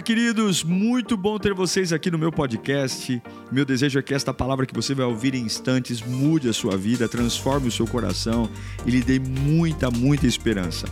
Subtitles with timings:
[0.00, 0.62] Queridos!
[0.62, 3.20] Muito bom ter vocês aqui no meu podcast.
[3.50, 6.76] Meu desejo é que esta palavra que você vai ouvir em instantes mude a sua
[6.76, 8.48] vida, transforme o seu coração
[8.86, 10.86] e lhe dê muita, muita esperança.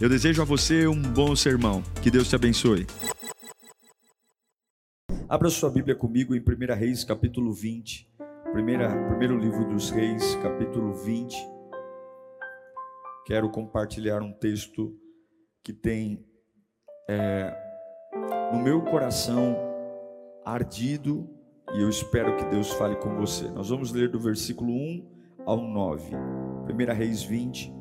[0.00, 1.82] Eu desejo a você um bom sermão.
[2.02, 2.86] Que Deus te abençoe.
[5.28, 8.08] Abra sua Bíblia comigo em 1 Reis, capítulo 20.
[8.52, 11.36] Primeira, primeiro livro dos Reis, capítulo 20.
[13.26, 14.96] Quero compartilhar um texto
[15.62, 16.24] que tem
[17.08, 17.63] é,
[18.52, 19.56] no meu coração
[20.44, 21.28] ardido
[21.74, 23.48] e eu espero que Deus fale com você.
[23.50, 25.06] Nós vamos ler do versículo 1
[25.46, 26.14] ao 9.
[26.14, 27.74] 1 Reis 20.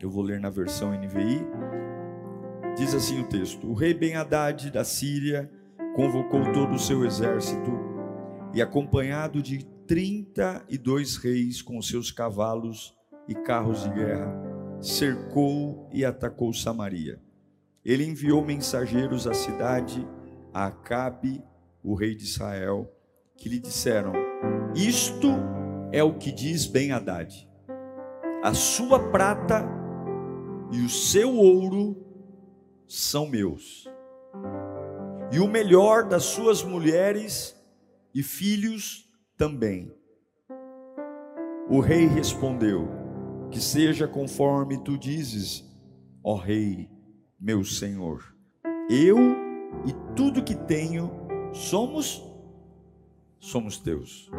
[0.00, 1.44] Eu vou ler na versão NVI.
[2.76, 5.50] Diz assim o texto: O rei Ben-Hadad da Síria
[5.96, 7.72] convocou todo o seu exército
[8.54, 14.32] e, acompanhado de 32 reis com seus cavalos e carros de guerra,
[14.80, 17.20] cercou e atacou Samaria
[17.84, 20.06] ele enviou mensageiros à cidade,
[20.52, 21.42] a Acabe,
[21.82, 22.92] o rei de Israel,
[23.36, 24.12] que lhe disseram:
[24.74, 25.28] Isto
[25.92, 27.48] é o que diz Ben Haddad:
[28.42, 29.64] a sua prata
[30.72, 31.96] e o seu ouro
[32.86, 33.88] são meus,
[35.32, 37.56] e o melhor das suas mulheres
[38.14, 39.92] e filhos também.
[41.70, 42.88] O rei respondeu:
[43.50, 45.64] Que seja conforme tu dizes,
[46.22, 46.97] ó rei
[47.38, 48.34] meu Senhor.
[48.90, 49.18] Eu
[49.86, 51.10] e tudo que tenho
[51.52, 52.22] somos
[53.38, 54.30] somos teus.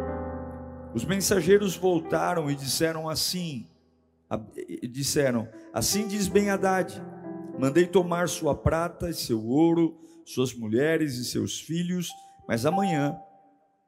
[0.94, 3.68] Os mensageiros voltaram e disseram assim:
[4.90, 7.02] disseram: Assim diz Ben Haddad:
[7.58, 12.10] Mandei tomar sua prata e seu ouro, suas mulheres e seus filhos,
[12.48, 13.18] mas amanhã,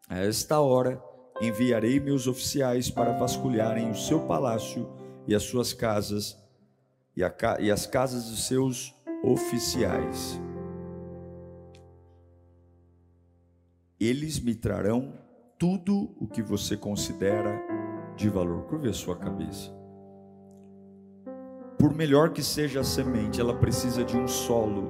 [0.07, 1.01] a esta hora,
[1.41, 4.89] enviarei meus oficiais para vasculharem o seu palácio
[5.27, 6.37] e as suas casas
[7.15, 10.39] e, a, e as casas dos seus oficiais.
[13.99, 15.13] Eles me trarão
[15.59, 17.61] tudo o que você considera
[18.15, 18.63] de valor.
[18.63, 19.71] Curve a sua cabeça.
[21.77, 24.89] Por melhor que seja a semente, ela precisa de um solo.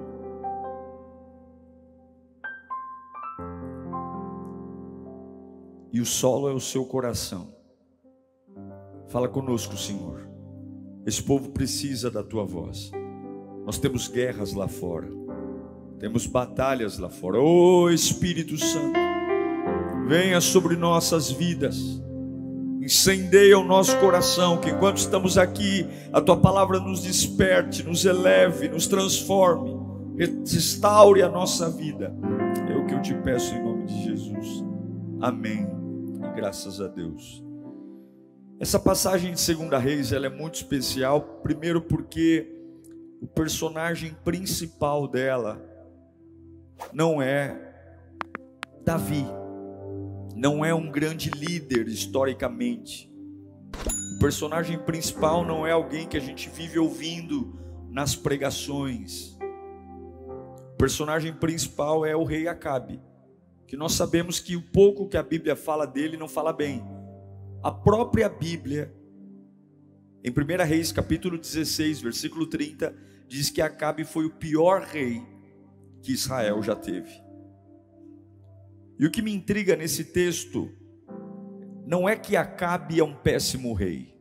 [5.91, 7.53] E o solo é o seu coração.
[9.09, 10.25] Fala conosco, Senhor.
[11.05, 12.91] Esse povo precisa da tua voz.
[13.65, 15.07] Nós temos guerras lá fora,
[15.99, 17.39] temos batalhas lá fora.
[17.39, 18.99] Ô oh, Espírito Santo,
[20.07, 22.01] venha sobre nossas vidas,
[22.81, 28.67] incendeia o nosso coração, que enquanto estamos aqui, a tua palavra nos desperte, nos eleve,
[28.67, 29.79] nos transforme,
[30.17, 32.15] restaure a nossa vida.
[32.69, 34.65] É o que eu te peço em nome de Jesus.
[35.21, 35.67] Amém.
[36.23, 37.43] E graças a Deus.
[38.59, 42.60] Essa passagem de Segunda Reis, ela é muito especial, primeiro porque
[43.21, 45.63] o personagem principal dela
[46.91, 47.55] não é
[48.83, 49.23] Davi,
[50.35, 53.13] não é um grande líder historicamente.
[54.15, 57.59] O personagem principal não é alguém que a gente vive ouvindo
[57.91, 59.37] nas pregações.
[60.73, 62.99] O personagem principal é o rei Acabe,
[63.67, 66.83] que nós sabemos que o pouco que a Bíblia fala dele não fala bem.
[67.61, 68.91] A própria Bíblia,
[70.23, 75.23] em 1 Reis capítulo 16, versículo 30, diz que Acabe foi o pior rei
[76.01, 77.09] que Israel já teve.
[78.99, 80.69] E o que me intriga nesse texto
[81.87, 84.13] não é que Acabe é um péssimo rei,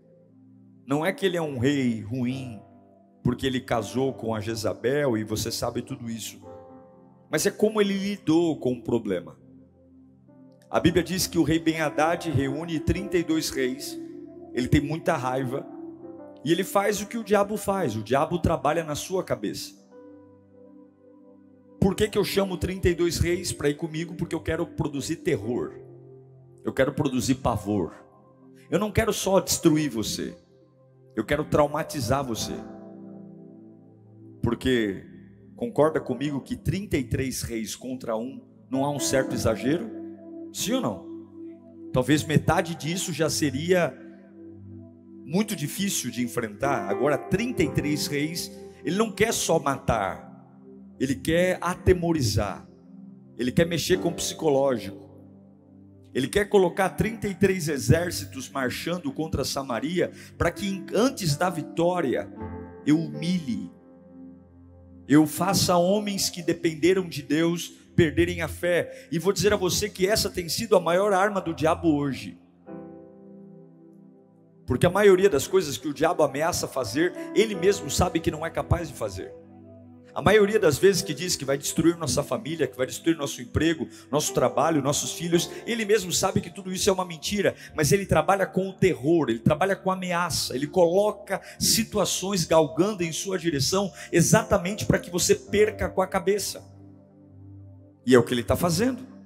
[0.87, 2.63] não é que ele é um rei ruim,
[3.25, 6.41] porque ele casou com a Jezabel e você sabe tudo isso,
[7.29, 9.37] mas é como ele lidou com o problema.
[10.71, 14.01] A Bíblia diz que o rei Ben-Hadad reúne 32 reis,
[14.55, 15.67] ele tem muita raiva,
[16.45, 19.79] e ele faz o que o diabo faz, o diabo trabalha na sua cabeça.
[21.81, 24.15] Por que, que eu chamo 32 reis para ir comigo?
[24.15, 25.73] Porque eu quero produzir terror,
[26.65, 27.95] eu quero produzir pavor.
[28.71, 30.37] Eu não quero só destruir você,
[31.17, 32.55] eu quero traumatizar você.
[34.43, 35.05] Porque
[35.57, 39.91] concorda comigo que 33 reis contra um não há um certo exagero?
[40.53, 41.11] Sim ou não?
[41.93, 43.93] Talvez metade disso já seria
[45.31, 46.91] muito difícil de enfrentar.
[46.91, 48.51] Agora, 33 reis,
[48.85, 50.29] ele não quer só matar,
[50.99, 52.69] ele quer atemorizar,
[53.39, 55.09] ele quer mexer com o psicológico.
[56.13, 62.29] Ele quer colocar 33 exércitos marchando contra Samaria, para que antes da vitória
[62.85, 63.71] eu humilhe,
[65.07, 69.09] eu faça homens que dependeram de Deus perderem a fé.
[69.13, 72.37] E vou dizer a você que essa tem sido a maior arma do diabo hoje.
[74.71, 78.47] Porque a maioria das coisas que o diabo ameaça fazer, ele mesmo sabe que não
[78.47, 79.35] é capaz de fazer.
[80.15, 83.43] A maioria das vezes que diz que vai destruir nossa família, que vai destruir nosso
[83.43, 87.91] emprego, nosso trabalho, nossos filhos, ele mesmo sabe que tudo isso é uma mentira, mas
[87.91, 93.37] ele trabalha com o terror, ele trabalha com ameaça, ele coloca situações galgando em sua
[93.37, 96.65] direção exatamente para que você perca com a cabeça.
[98.07, 99.20] E é o que ele está fazendo.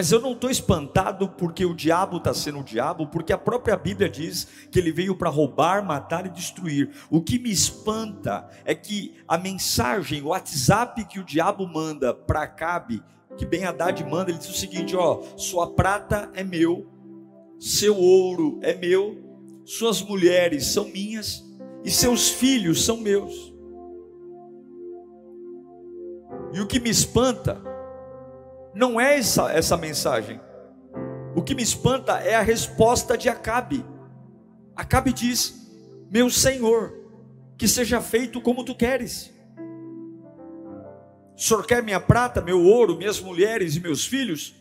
[0.00, 3.76] Mas eu não estou espantado porque o diabo está sendo o diabo, porque a própria
[3.76, 6.88] Bíblia diz que ele veio para roubar, matar e destruir.
[7.10, 12.44] O que me espanta é que a mensagem, o WhatsApp que o diabo manda para
[12.44, 13.02] Acabe,
[13.36, 16.90] que Ben Haddad manda, ele diz o seguinte: ó, sua prata é meu,
[17.58, 19.18] seu ouro é meu,
[19.66, 21.44] suas mulheres são minhas
[21.84, 23.52] e seus filhos são meus.
[26.54, 27.69] E o que me espanta
[28.74, 30.40] não é essa, essa mensagem.
[31.34, 33.84] O que me espanta é a resposta de Acabe.
[34.74, 35.70] Acabe diz:
[36.10, 36.94] Meu senhor,
[37.56, 39.32] que seja feito como tu queres.
[41.36, 44.54] O senhor quer minha prata, meu ouro, minhas mulheres e meus filhos?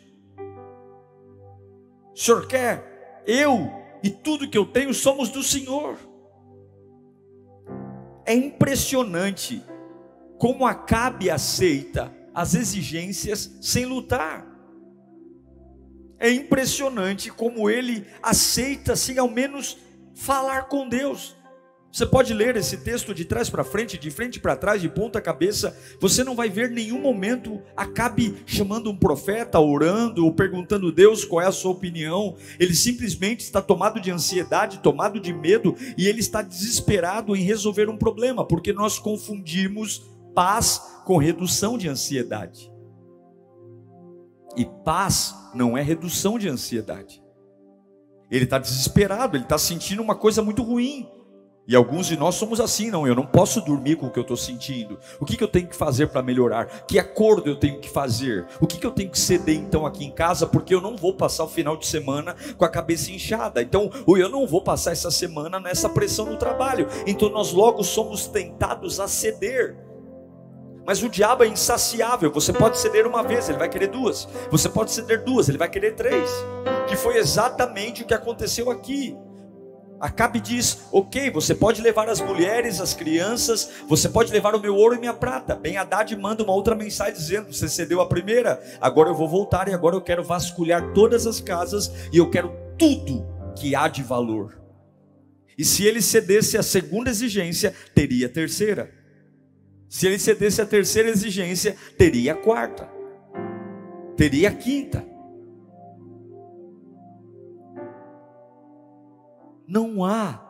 [2.13, 3.69] O senhor quer eu
[4.03, 5.97] e tudo que eu tenho somos do Senhor.
[8.25, 9.63] É impressionante
[10.37, 14.47] como Acabe aceita as exigências sem lutar.
[16.19, 19.77] É impressionante como ele aceita sem ao menos
[20.13, 21.39] falar com Deus.
[21.91, 25.19] Você pode ler esse texto de trás para frente, de frente para trás, de ponta
[25.19, 25.75] cabeça.
[25.99, 31.25] Você não vai ver nenhum momento acabe chamando um profeta, orando ou perguntando a Deus
[31.25, 32.35] qual é a sua opinião.
[32.59, 37.89] Ele simplesmente está tomado de ansiedade, tomado de medo e ele está desesperado em resolver
[37.89, 40.03] um problema, porque nós confundimos
[40.33, 42.71] paz com redução de ansiedade.
[44.55, 47.23] E paz não é redução de ansiedade.
[48.29, 51.09] Ele está desesperado, ele está sentindo uma coisa muito ruim.
[51.69, 54.23] E alguns de nós somos assim, não, eu não posso dormir com o que eu
[54.23, 54.97] estou sentindo.
[55.19, 56.65] O que, que eu tenho que fazer para melhorar?
[56.87, 58.47] Que acordo eu tenho que fazer?
[58.59, 60.47] O que, que eu tenho que ceder então aqui em casa?
[60.47, 63.61] Porque eu não vou passar o final de semana com a cabeça inchada.
[63.61, 66.87] Então, ou eu não vou passar essa semana nessa pressão no trabalho.
[67.05, 69.88] Então nós logo somos tentados a ceder.
[70.85, 72.31] Mas o diabo é insaciável.
[72.31, 74.27] Você pode ceder uma vez, ele vai querer duas.
[74.49, 76.29] Você pode ceder duas, ele vai querer três.
[76.87, 79.15] Que foi exatamente o que aconteceu aqui.
[79.99, 84.75] Acabe diz: Ok, você pode levar as mulheres, as crianças, você pode levar o meu
[84.75, 85.55] ouro e minha prata.
[85.55, 89.67] Ben Haddad manda uma outra mensagem dizendo: Você cedeu a primeira, agora eu vou voltar
[89.67, 93.27] e agora eu quero vasculhar todas as casas e eu quero tudo
[93.57, 94.57] que há de valor.
[95.57, 98.98] E se ele cedesse a segunda exigência, teria a terceira.
[99.89, 102.87] Se ele cedesse a terceira exigência, teria a quarta,
[104.15, 105.03] teria a quinta.
[109.67, 110.45] Não há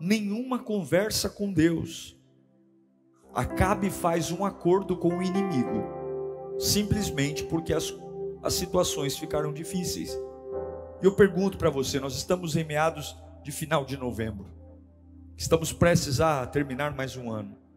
[0.00, 2.18] nenhuma conversa com Deus.
[3.34, 7.94] Acabe faz um acordo com o inimigo, simplesmente porque as,
[8.42, 10.18] as situações ficaram difíceis.
[11.02, 14.46] E eu pergunto para você: nós estamos em meados de final de novembro,
[15.36, 17.67] estamos prestes a terminar mais um ano.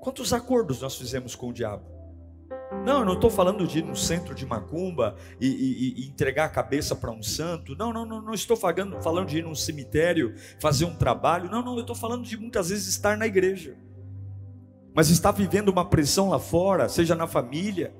[0.00, 1.84] Quantos acordos nós fizemos com o diabo?
[2.84, 6.46] Não, eu não estou falando de ir no centro de macumba e, e, e entregar
[6.46, 7.76] a cabeça para um santo.
[7.76, 11.50] Não, não, não, não estou falando, falando de ir num cemitério, fazer um trabalho.
[11.50, 13.76] Não, não, eu estou falando de muitas vezes estar na igreja.
[14.94, 17.92] Mas estar vivendo uma pressão lá fora, seja na família,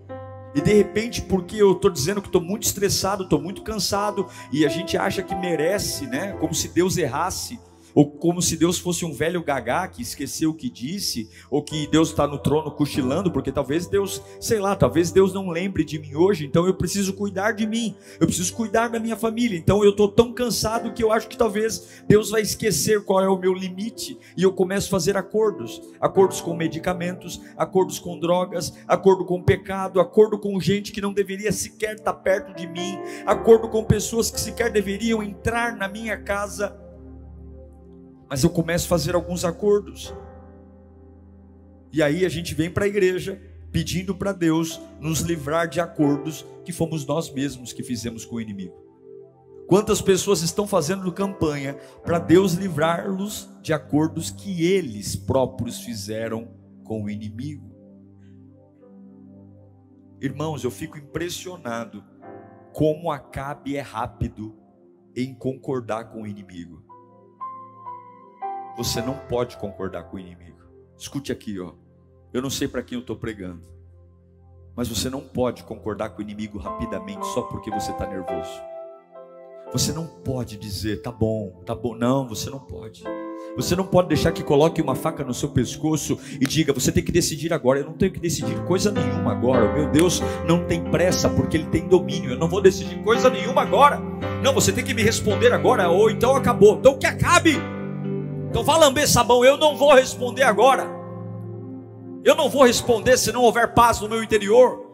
[0.54, 4.64] e de repente, porque eu estou dizendo que estou muito estressado, estou muito cansado, e
[4.64, 6.32] a gente acha que merece, né?
[6.40, 7.60] Como se Deus errasse
[7.94, 11.86] ou como se Deus fosse um velho gagá que esqueceu o que disse, ou que
[11.86, 15.98] Deus está no trono cochilando, porque talvez Deus, sei lá, talvez Deus não lembre de
[15.98, 19.84] mim hoje, então eu preciso cuidar de mim, eu preciso cuidar da minha família, então
[19.84, 23.38] eu estou tão cansado que eu acho que talvez Deus vai esquecer qual é o
[23.38, 29.24] meu limite, e eu começo a fazer acordos, acordos com medicamentos, acordos com drogas, acordo
[29.24, 33.84] com pecado, acordo com gente que não deveria sequer estar perto de mim, acordo com
[33.84, 36.76] pessoas que sequer deveriam entrar na minha casa,
[38.30, 40.14] mas eu começo a fazer alguns acordos.
[41.92, 46.46] E aí a gente vem para a igreja pedindo para Deus nos livrar de acordos
[46.64, 48.88] que fomos nós mesmos que fizemos com o inimigo.
[49.66, 56.48] Quantas pessoas estão fazendo campanha para Deus livrar-los de acordos que eles próprios fizeram
[56.84, 57.68] com o inimigo?
[60.20, 62.04] Irmãos, eu fico impressionado
[62.72, 64.56] como Acabe é rápido
[65.16, 66.89] em concordar com o inimigo.
[68.80, 70.56] Você não pode concordar com o inimigo.
[70.96, 71.72] Escute aqui, ó.
[72.32, 73.62] Eu não sei para quem eu estou pregando,
[74.74, 78.48] mas você não pode concordar com o inimigo rapidamente só porque você está nervoso.
[79.70, 81.94] Você não pode dizer, tá bom, tá bom.
[81.94, 83.04] Não, você não pode.
[83.54, 87.04] Você não pode deixar que coloque uma faca no seu pescoço e diga: você tem
[87.04, 87.80] que decidir agora.
[87.80, 89.74] Eu não tenho que decidir coisa nenhuma agora.
[89.74, 92.30] Meu Deus não tem pressa porque Ele tem domínio.
[92.30, 94.00] Eu não vou decidir coisa nenhuma agora.
[94.42, 95.90] Não, você tem que me responder agora.
[95.90, 96.78] Ou então acabou.
[96.78, 97.58] Então que acabe.
[98.50, 99.44] Então vá lamber sabão.
[99.44, 100.86] Eu não vou responder agora.
[102.24, 104.90] Eu não vou responder se não houver paz no meu interior.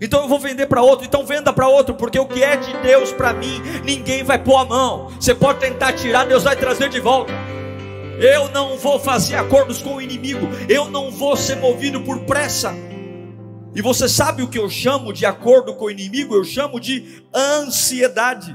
[0.00, 2.72] Então eu vou vender para outro, então venda para outro, porque o que é de
[2.78, 5.10] Deus para mim, ninguém vai pôr a mão.
[5.18, 7.32] Você pode tentar tirar, Deus vai trazer de volta.
[8.20, 12.72] Eu não vou fazer acordos com o inimigo, eu não vou ser movido por pressa.
[13.74, 16.34] E você sabe o que eu chamo de acordo com o inimigo?
[16.34, 18.54] Eu chamo de ansiedade.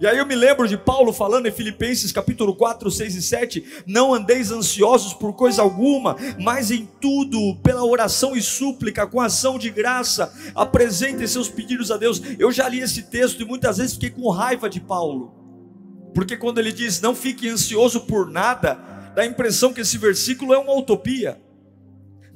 [0.00, 3.64] E aí eu me lembro de Paulo falando em Filipenses capítulo 4, 6 e 7:
[3.84, 9.58] Não andeis ansiosos por coisa alguma, mas em tudo, pela oração e súplica, com ação
[9.58, 12.22] de graça, apresentem seus pedidos a Deus.
[12.38, 15.34] Eu já li esse texto e muitas vezes fiquei com raiva de Paulo,
[16.14, 18.74] porque quando ele diz não fique ansioso por nada,
[19.16, 21.40] dá a impressão que esse versículo é uma utopia.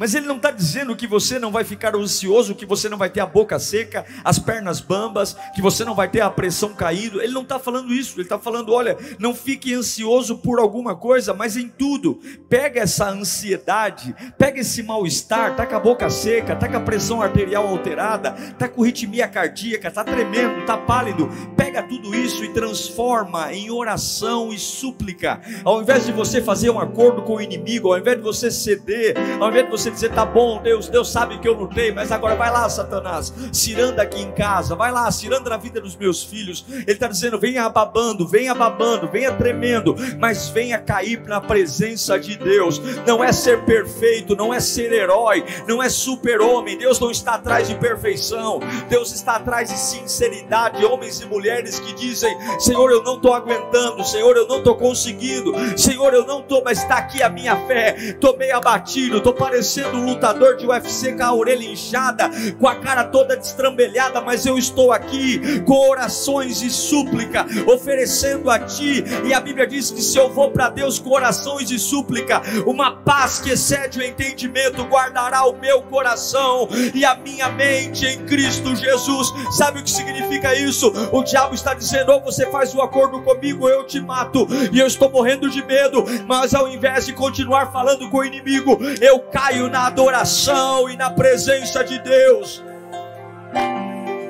[0.02, 3.08] Mas ele não está dizendo que você não vai ficar ansioso, que você não vai
[3.08, 7.22] ter a boca seca, as pernas bambas, que você não vai ter a pressão caído.
[7.22, 8.16] Ele não está falando isso.
[8.16, 12.18] Ele está falando: olha, não fique ansioso por alguma coisa, mas em tudo.
[12.48, 17.22] Pega essa ansiedade, pega esse mal-estar, tá com a boca seca, tá com a pressão
[17.22, 21.30] arterial alterada, tá com ritmia cardíaca, tá tremendo, tá pálido.
[21.56, 25.40] Pega tudo isso e transforma em oração e súplica.
[25.62, 29.14] Ao invés de você fazer um acordo com o inimigo, ao invés de você ceder,
[29.38, 32.34] ao invés de você dizer, tá bom, Deus, Deus sabe que eu lutei, mas agora
[32.34, 36.64] vai lá, Satanás, ciranda aqui em casa, vai lá, ciranda na vida dos meus filhos.
[36.68, 42.36] Ele está dizendo, venha babando, venha babando, venha tremendo, mas venha cair na presença de
[42.36, 42.80] Deus.
[43.06, 46.78] Não é ser perfeito, não é ser herói, não é super-homem.
[46.78, 50.84] Deus não está atrás de perfeição, Deus está atrás de sinceridade.
[50.84, 55.52] Homens e mulheres que dizem, Senhor, eu não estou aguentando, Senhor, eu não estou conseguindo,
[55.76, 57.96] Senhor, eu não estou, mas está aqui a minha fé.
[57.98, 62.68] Estou meio abatido, estou parecendo parecendo um lutador de UFC com a orelha inchada, com
[62.68, 69.02] a cara toda destrambelhada, mas eu estou aqui com orações e súplica, oferecendo a ti.
[69.24, 72.96] E a Bíblia diz que se eu vou para Deus com orações e súplica, uma
[72.96, 78.76] paz que excede o entendimento guardará o meu coração e a minha mente em Cristo
[78.76, 79.32] Jesus.
[79.56, 80.92] Sabe o que significa isso?
[81.12, 84.86] O diabo está dizendo: ou você faz um acordo comigo, eu te mato, e eu
[84.86, 89.61] estou morrendo de medo, mas ao invés de continuar falando com o inimigo, eu caio
[89.68, 92.62] na adoração e na presença de Deus.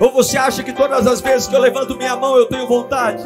[0.01, 3.23] Ou você acha que todas as vezes que eu levanto minha mão eu tenho vontade?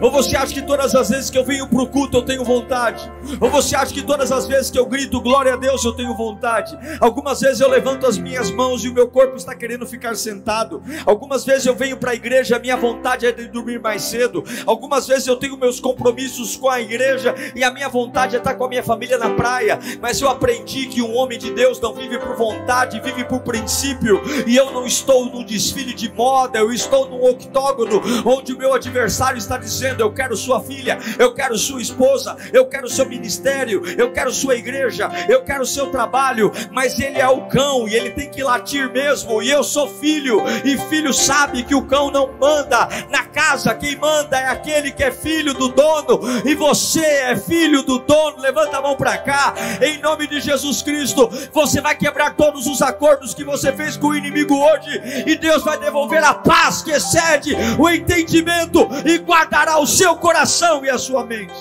[0.00, 2.44] Ou você acha que todas as vezes que eu venho para o culto eu tenho
[2.44, 3.10] vontade?
[3.40, 6.14] Ou você acha que todas as vezes que eu grito glória a Deus eu tenho
[6.14, 6.78] vontade?
[7.00, 10.82] Algumas vezes eu levanto as minhas mãos e o meu corpo está querendo ficar sentado.
[11.06, 14.44] Algumas vezes eu venho para a igreja, a minha vontade é de dormir mais cedo.
[14.66, 18.54] Algumas vezes eu tenho meus compromissos com a igreja e a minha vontade é estar
[18.54, 19.78] com a minha família na praia.
[20.00, 24.20] Mas eu aprendi que um homem de Deus não vive por vontade, vive por princípio.
[24.46, 28.74] E eu não estou num desfile de moda, eu estou num octógono onde o meu
[28.74, 33.06] adversário está dizendo dizendo: Eu quero sua filha, eu quero sua esposa, eu quero seu
[33.06, 36.52] ministério, eu quero sua igreja, eu quero seu trabalho.
[36.70, 39.42] Mas ele é o cão e ele tem que latir mesmo.
[39.42, 43.96] E eu sou filho, e filho sabe que o cão não manda na casa, quem
[43.96, 46.20] manda é aquele que é filho do dono.
[46.44, 48.40] E você é filho do dono.
[48.40, 51.28] Levanta a mão para cá, em nome de Jesus Cristo.
[51.52, 55.62] Você vai quebrar todos os acordos que você fez com o inimigo hoje, e Deus
[55.62, 60.98] vai devolver a paz que excede o entendimento e guardará o seu coração e a
[60.98, 61.54] sua mente.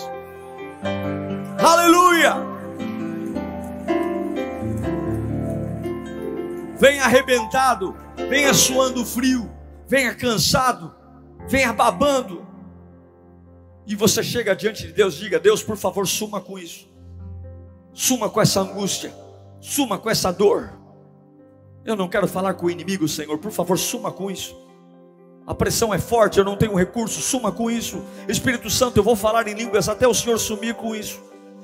[1.58, 2.36] Aleluia!
[6.78, 7.96] Venha arrebentado,
[8.30, 9.50] venha suando frio,
[9.88, 10.94] venha cansado,
[11.48, 12.46] venha babando.
[13.88, 16.88] E você chega diante de Deus, diga: Deus, por favor, suma com isso.
[17.94, 19.14] Suma com essa angústia,
[19.62, 20.74] suma com essa dor.
[21.86, 24.65] Eu não quero falar com o inimigo, Senhor, por favor, suma com isso.
[25.48, 28.04] A pressão é forte, eu não tenho recurso, suma com isso.
[28.28, 31.22] Espírito Santo, eu vou falar em línguas até o Senhor sumir com isso.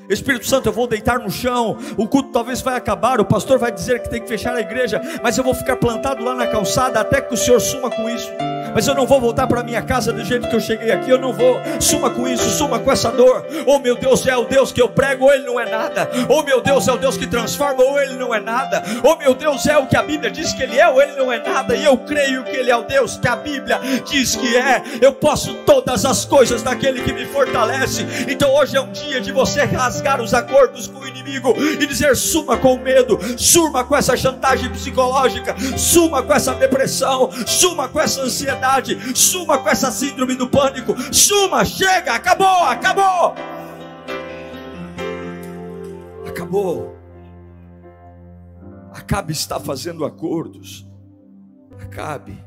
[0.09, 1.77] Espírito Santo, eu vou deitar no chão.
[1.97, 3.19] O culto talvez vai acabar.
[3.19, 5.01] O pastor vai dizer que tem que fechar a igreja.
[5.23, 8.31] Mas eu vou ficar plantado lá na calçada até que o Senhor suma com isso
[8.73, 11.19] mas eu não vou voltar para minha casa do jeito que eu cheguei aqui, eu
[11.19, 11.59] não vou.
[11.79, 13.45] Suma com isso, suma com essa dor.
[13.65, 16.09] Oh meu Deus, é o Deus que eu prego, ou ele não é nada.
[16.29, 18.83] Oh meu Deus, é o Deus que transforma, ou ele não é nada.
[19.03, 21.31] Oh meu Deus, é o que a Bíblia diz que ele é, ou ele não
[21.31, 21.75] é nada.
[21.75, 23.79] E eu creio que ele é o Deus que a Bíblia
[24.09, 24.81] diz que é.
[25.01, 28.05] Eu posso todas as coisas daquele que me fortalece.
[28.27, 29.90] Então hoje é um dia de você rasgar
[30.21, 34.69] os acordos com o inimigo e dizer: suma com o medo, suma com essa chantagem
[34.69, 40.95] psicológica, suma com essa depressão, suma com essa ansiedade, suma com essa síndrome do pânico,
[41.13, 43.35] suma, chega, acabou, acabou.
[46.27, 46.95] acabou.
[48.93, 50.87] Acabe está fazendo acordos.
[51.79, 52.37] Acabe.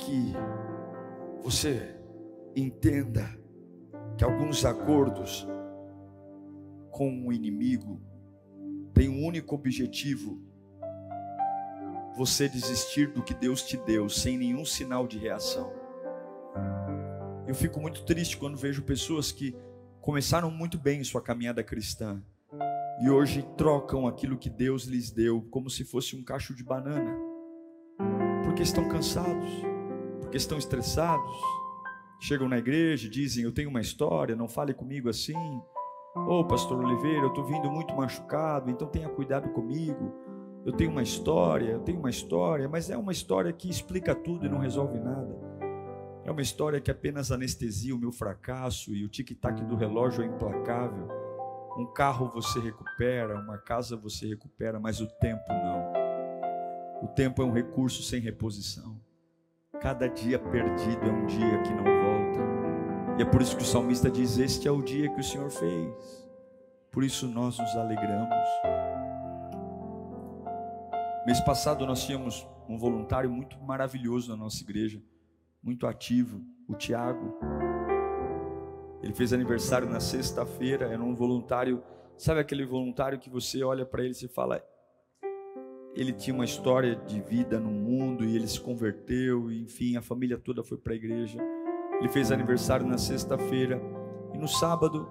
[0.00, 0.34] Que
[1.42, 1.96] você
[2.54, 3.28] entenda
[4.16, 5.46] que alguns acordos
[6.90, 8.00] com o inimigo
[8.94, 10.40] têm um único objetivo:
[12.16, 15.70] você desistir do que Deus te deu sem nenhum sinal de reação.
[17.46, 19.54] Eu fico muito triste quando vejo pessoas que
[20.00, 22.22] começaram muito bem sua caminhada cristã
[23.00, 27.14] e hoje trocam aquilo que Deus lhes deu como se fosse um cacho de banana,
[28.44, 29.50] porque estão cansados,
[30.20, 31.65] porque estão estressados.
[32.20, 35.36] Chegam na igreja dizem: Eu tenho uma história, não fale comigo assim.
[36.16, 40.14] Ô oh, pastor Oliveira, eu estou vindo muito machucado, então tenha cuidado comigo.
[40.64, 44.46] Eu tenho uma história, eu tenho uma história, mas é uma história que explica tudo
[44.46, 45.38] e não resolve nada.
[46.24, 50.26] É uma história que apenas anestesia o meu fracasso e o tic-tac do relógio é
[50.26, 51.06] implacável.
[51.78, 55.92] Um carro você recupera, uma casa você recupera, mas o tempo não.
[57.04, 58.98] O tempo é um recurso sem reposição.
[59.80, 62.05] Cada dia perdido é um dia que não volta.
[63.18, 65.50] E é por isso que o salmista diz: Este é o dia que o Senhor
[65.50, 66.26] fez.
[66.90, 68.48] Por isso nós nos alegramos.
[71.26, 75.02] Mês passado nós tínhamos um voluntário muito maravilhoso na nossa igreja
[75.66, 77.36] muito ativo, o Tiago.
[79.02, 81.82] Ele fez aniversário na sexta-feira, era um voluntário,
[82.16, 84.64] sabe aquele voluntário que você olha para ele e fala,
[85.96, 90.02] ele tinha uma história de vida no mundo e ele se converteu, e, enfim, a
[90.02, 91.38] família toda foi para a igreja.
[91.98, 93.80] Ele fez aniversário na sexta-feira
[94.34, 95.10] e no sábado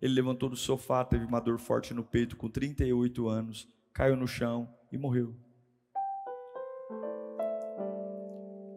[0.00, 4.26] ele levantou do sofá, teve uma dor forte no peito com 38 anos, caiu no
[4.26, 5.34] chão e morreu.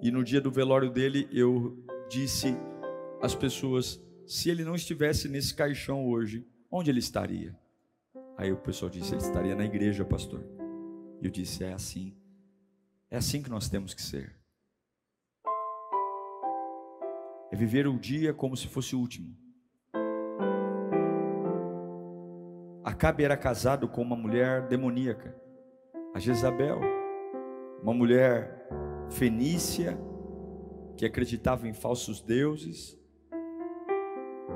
[0.01, 2.55] E no dia do velório dele, eu disse
[3.21, 7.57] às pessoas: se ele não estivesse nesse caixão hoje, onde ele estaria?
[8.37, 10.41] Aí o pessoal disse: ele estaria na igreja, pastor.
[11.21, 12.15] E eu disse: é assim.
[13.11, 14.38] É assim que nós temos que ser.
[17.51, 19.35] É viver o dia como se fosse o último.
[22.83, 25.35] Acabe era casado com uma mulher demoníaca,
[26.13, 26.79] a Jezabel,
[27.81, 28.67] uma mulher
[29.09, 29.97] fenícia,
[30.97, 32.99] que acreditava em falsos deuses,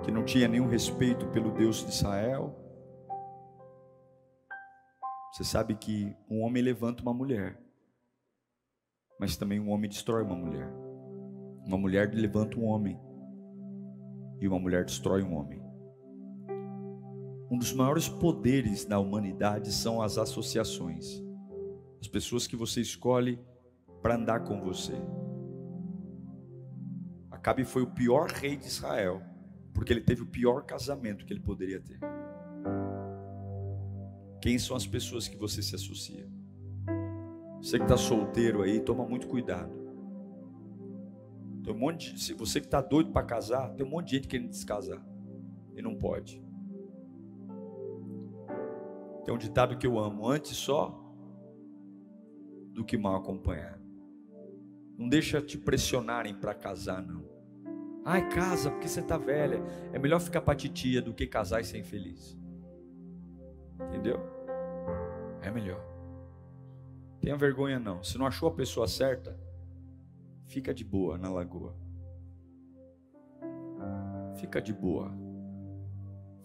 [0.03, 2.59] que não tinha nenhum respeito pelo Deus de Israel.
[5.31, 7.57] Você sabe que um homem levanta uma mulher,
[9.19, 10.82] mas também um homem destrói uma mulher.
[11.65, 12.99] Uma mulher levanta um homem
[14.39, 15.61] e uma mulher destrói um homem.
[17.49, 21.23] Um dos maiores poderes na humanidade são as associações.
[22.01, 23.39] As pessoas que você escolhe
[24.01, 24.93] para andar com você.
[27.29, 29.21] Acabe foi o pior rei de Israel,
[29.73, 31.99] porque ele teve o pior casamento que ele poderia ter.
[34.41, 36.27] Quem são as pessoas que você se associa?
[37.61, 39.82] Você que está solteiro aí, toma muito cuidado.
[41.63, 44.27] Tem um monte de, você que está doido para casar, tem um monte de gente
[44.27, 45.01] querendo descasar
[45.75, 46.43] e não pode.
[49.23, 50.99] Tem um ditado que eu amo: antes só
[52.73, 53.81] do que mal acompanhado.
[54.97, 57.23] Não deixa te pressionarem para casar, não.
[58.05, 59.63] Ai, casa, porque você está velha.
[59.93, 62.37] É melhor ficar para titia do que casar e ser infeliz.
[63.87, 64.19] Entendeu?
[65.41, 65.81] É melhor.
[67.21, 68.03] Tenha vergonha não.
[68.03, 69.39] Se não achou a pessoa certa,
[70.47, 71.75] fica de boa na lagoa.
[74.37, 75.11] Fica de boa.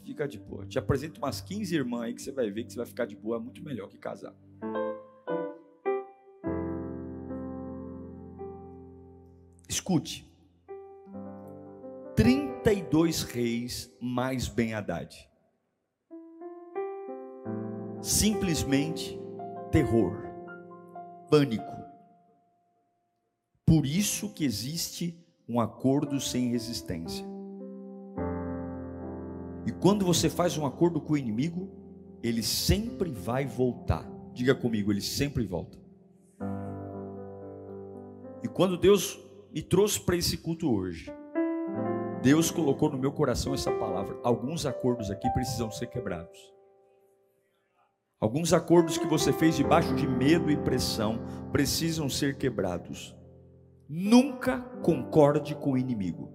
[0.05, 0.67] Fica de boa.
[0.67, 3.17] Te apresento umas 15 irmãs aí que você vai ver que você vai ficar de
[3.17, 4.35] boa, muito melhor que casar.
[9.69, 10.27] Escute.
[12.17, 15.29] 32 reis mais Ben Haddad.
[18.01, 19.19] Simplesmente
[19.71, 20.23] terror,
[21.31, 21.78] pânico.
[23.69, 25.15] Por isso que existe
[25.47, 27.25] um acordo sem resistência.
[29.67, 31.69] E quando você faz um acordo com o inimigo,
[32.23, 34.11] ele sempre vai voltar.
[34.33, 35.79] Diga comigo, ele sempre volta.
[38.43, 39.21] E quando Deus
[39.53, 41.13] me trouxe para esse culto hoje.
[42.23, 44.19] Deus colocou no meu coração essa palavra.
[44.23, 46.39] Alguns acordos aqui precisam ser quebrados.
[48.21, 51.21] Alguns acordos que você fez debaixo de medo e pressão
[51.53, 53.18] precisam ser quebrados.
[53.89, 56.31] Nunca concorde com o inimigo.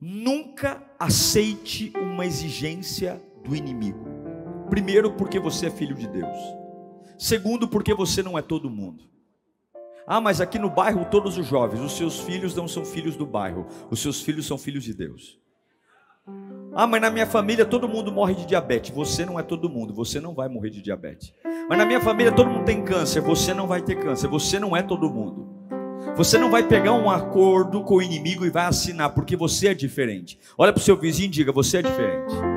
[0.00, 4.04] Nunca aceite uma exigência do inimigo.
[4.68, 6.36] Primeiro, porque você é filho de Deus.
[7.18, 9.04] Segundo, porque você não é todo mundo.
[10.06, 13.24] Ah, mas aqui no bairro todos os jovens, os seus filhos não são filhos do
[13.26, 15.38] bairro, os seus filhos são filhos de Deus.
[16.74, 18.90] Ah, mas na minha família todo mundo morre de diabetes.
[18.90, 21.32] Você não é todo mundo, você não vai morrer de diabetes.
[21.68, 24.76] Mas na minha família todo mundo tem câncer, você não vai ter câncer, você não
[24.76, 25.59] é todo mundo.
[26.16, 29.74] Você não vai pegar um acordo com o inimigo e vai assinar, porque você é
[29.74, 30.38] diferente.
[30.58, 32.49] Olha para o seu vizinho e diga: você é diferente.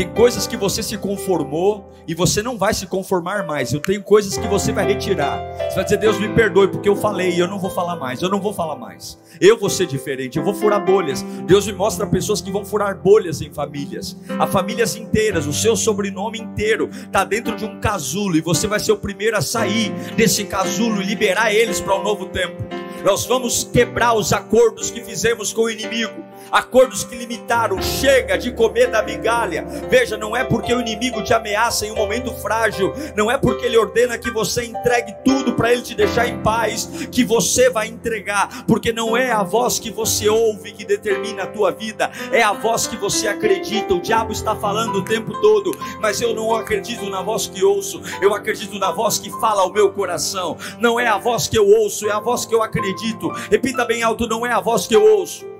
[0.00, 3.70] Tem coisas que você se conformou e você não vai se conformar mais.
[3.70, 5.38] Eu tenho coisas que você vai retirar.
[5.68, 8.22] Você vai dizer, Deus me perdoe, porque eu falei e eu não vou falar mais.
[8.22, 9.18] Eu não vou falar mais.
[9.38, 11.22] Eu vou ser diferente, eu vou furar bolhas.
[11.46, 14.16] Deus me mostra pessoas que vão furar bolhas em famílias.
[14.38, 18.80] Há famílias inteiras, o seu sobrenome inteiro está dentro de um casulo e você vai
[18.80, 22.56] ser o primeiro a sair desse casulo e liberar eles para um novo tempo.
[23.04, 28.52] Nós vamos quebrar os acordos que fizemos com o inimigo acordos que limitaram, chega de
[28.52, 29.64] comer da migalha.
[29.88, 33.66] Veja, não é porque o inimigo te ameaça em um momento frágil, não é porque
[33.66, 37.88] ele ordena que você entregue tudo para ele te deixar em paz, que você vai
[37.88, 42.42] entregar, porque não é a voz que você ouve que determina a tua vida, é
[42.42, 43.94] a voz que você acredita.
[43.94, 48.00] O diabo está falando o tempo todo, mas eu não acredito na voz que ouço,
[48.20, 50.56] eu acredito na voz que fala ao meu coração.
[50.78, 53.28] Não é a voz que eu ouço, é a voz que eu acredito.
[53.50, 55.50] Repita bem alto: não é a voz que eu ouço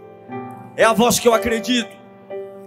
[0.81, 2.00] é a voz que eu acredito.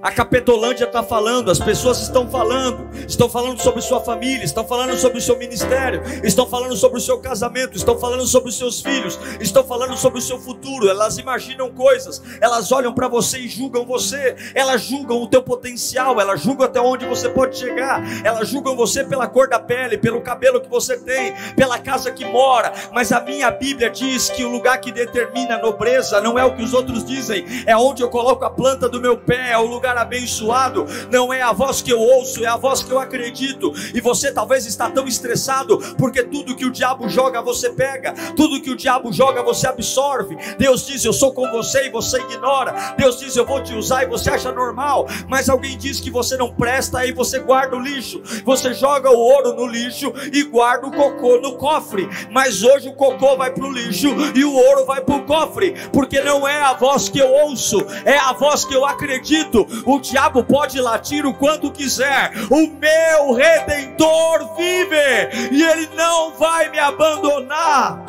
[0.04, 4.98] A Capetolândia está falando, as pessoas estão falando, estão falando sobre sua família, estão falando
[4.98, 8.82] sobre o seu ministério, estão falando sobre o seu casamento, estão falando sobre os seus
[8.82, 10.90] filhos, estão falando sobre o seu futuro.
[10.90, 16.20] Elas imaginam coisas, elas olham para você e julgam você, elas julgam o teu potencial,
[16.20, 20.20] elas julgam até onde você pode chegar, elas julgam você pela cor da pele, pelo
[20.20, 22.74] cabelo que você tem, pela casa que mora.
[22.92, 26.54] Mas a minha Bíblia diz que o lugar que determina a nobreza não é o
[26.54, 29.66] que os outros dizem, é onde eu coloco a planta do meu pé, é o
[29.66, 33.00] lugar lugar abençoado não é a voz que eu ouço, é a voz que eu
[33.00, 33.72] acredito.
[33.94, 38.62] E você talvez está tão estressado porque tudo que o diabo joga você pega, tudo
[38.62, 40.36] que o diabo joga você absorve.
[40.58, 42.96] Deus diz: Eu sou com você e você ignora.
[42.98, 45.08] Deus diz: Eu vou te usar e você acha normal.
[45.28, 48.22] Mas alguém diz que você não presta, aí você guarda o lixo.
[48.44, 52.10] Você joga o ouro no lixo e guarda o cocô no cofre.
[52.32, 55.74] Mas hoje o cocô vai para o lixo e o ouro vai para o cofre,
[55.92, 59.66] porque não é a voz que eu ouço, é a voz que eu acredito.
[59.86, 62.32] O diabo pode latir o quanto quiser.
[62.50, 68.04] O meu redentor vive e ele não vai me abandonar.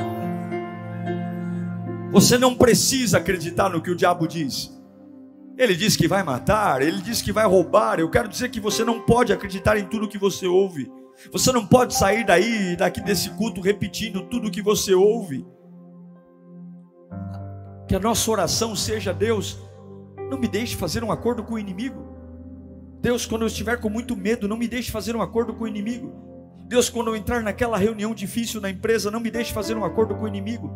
[2.12, 4.72] Você não precisa acreditar no que o diabo diz.
[5.56, 7.98] Ele diz que vai matar, ele diz que vai roubar.
[7.98, 10.90] Eu quero dizer que você não pode acreditar em tudo que você ouve.
[11.32, 15.46] Você não pode sair daí, daqui desse culto, repetindo tudo que você ouve.
[17.88, 19.58] Que a nossa oração seja, Deus,
[20.30, 22.14] não me deixe fazer um acordo com o inimigo.
[23.00, 25.68] Deus, quando eu estiver com muito medo, não me deixe fazer um acordo com o
[25.68, 26.12] inimigo.
[26.66, 30.14] Deus, quando eu entrar naquela reunião difícil na empresa, não me deixe fazer um acordo
[30.14, 30.72] com o inimigo.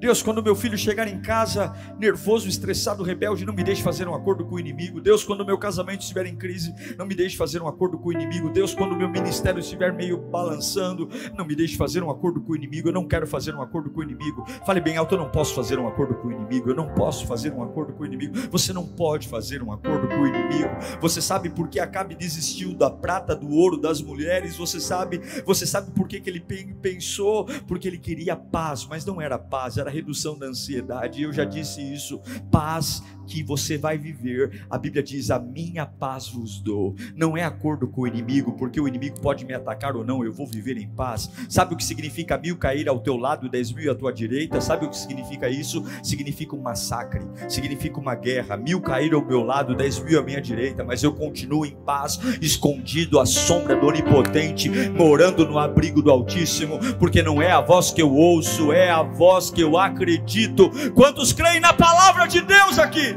[0.00, 4.14] Deus, quando meu filho chegar em casa nervoso, estressado, rebelde, não me deixe fazer um
[4.14, 4.98] acordo com o inimigo.
[4.98, 8.12] Deus, quando meu casamento estiver em crise, não me deixe fazer um acordo com o
[8.12, 8.48] inimigo.
[8.48, 12.56] Deus, quando meu ministério estiver meio balançando, não me deixe fazer um acordo com o
[12.56, 12.88] inimigo.
[12.88, 14.46] Eu não quero fazer um acordo com o inimigo.
[14.64, 16.70] Fale bem alto, eu não posso fazer um acordo com o inimigo.
[16.70, 18.34] Eu não posso fazer um acordo com o inimigo.
[18.50, 20.70] Você não pode fazer um acordo com o inimigo.
[21.02, 24.56] Você sabe por que Acabe desistiu da prata, do ouro, das mulheres?
[24.56, 27.44] Você sabe, você sabe por que, que ele pensou?
[27.66, 31.22] Porque ele queria paz, mas não era paz, era redução da ansiedade.
[31.22, 32.20] Eu já disse isso.
[32.50, 34.66] Paz que você vai viver.
[34.68, 36.96] A Bíblia diz: A minha paz vos dou.
[37.14, 40.32] Não é acordo com o inimigo, porque o inimigo pode me atacar ou não, eu
[40.32, 41.30] vou viver em paz.
[41.48, 44.60] Sabe o que significa mil cair ao teu lado, dez mil à tua direita?
[44.60, 45.84] Sabe o que significa isso?
[46.02, 48.56] Significa um massacre, significa uma guerra.
[48.56, 52.18] Mil cair ao meu lado, dez mil à minha direita, mas eu continuo em paz,
[52.40, 57.92] escondido à sombra do Onipotente, morando no abrigo do Altíssimo, porque não é a voz
[57.92, 60.70] que eu ouço, é a voz que eu acredito.
[60.94, 63.16] Quantos creem na palavra de Deus aqui?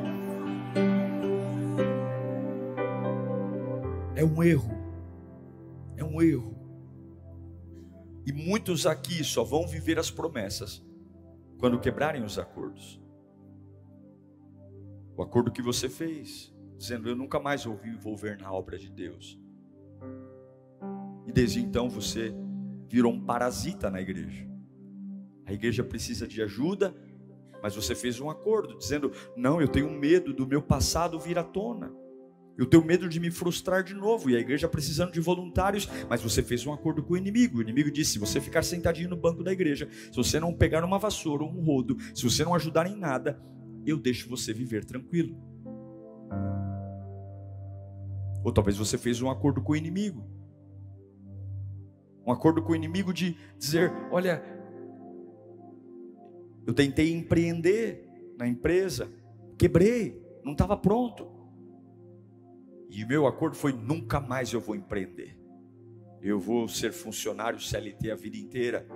[4.16, 4.72] É um erro.
[5.98, 6.54] É um erro.
[8.26, 10.84] E muitos aqui só vão viver as promessas
[11.58, 13.02] quando quebrarem os acordos.
[15.16, 19.40] O acordo que você fez, dizendo eu nunca mais vou envolver na obra de Deus.
[21.28, 22.34] E desde então você
[22.88, 24.53] virou um parasita na igreja.
[25.46, 26.96] A igreja precisa de ajuda,
[27.62, 31.44] mas você fez um acordo dizendo: "Não, eu tenho medo do meu passado vir à
[31.44, 31.92] tona".
[32.58, 34.30] Eu tenho medo de me frustrar de novo.
[34.30, 35.90] E a igreja precisando de voluntários.
[36.08, 37.58] Mas você fez um acordo com o inimigo.
[37.58, 40.84] O inimigo disse: se você ficar sentadinho no banco da igreja, se você não pegar
[40.84, 43.42] uma vassoura ou um rodo, se você não ajudar em nada,
[43.86, 45.36] eu deixo você viver tranquilo.
[48.44, 50.30] Ou talvez você fez um acordo com o inimigo.
[52.26, 54.44] Um acordo com o inimigo de dizer: olha,
[56.66, 59.12] eu tentei empreender na empresa,
[59.58, 60.22] quebrei.
[60.44, 61.32] não estava pronto.
[62.90, 65.38] E meu acordo foi: nunca mais eu vou empreender.
[66.22, 68.88] Eu vou ser funcionário CLT a vida inteira.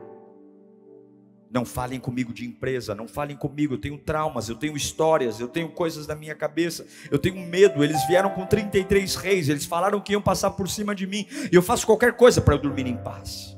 [1.49, 3.73] Não falem comigo de empresa, não falem comigo.
[3.73, 7.83] Eu tenho traumas, eu tenho histórias, eu tenho coisas na minha cabeça, eu tenho medo.
[7.83, 11.55] Eles vieram com 33 reis, eles falaram que iam passar por cima de mim, e
[11.55, 13.56] eu faço qualquer coisa para dormir em paz.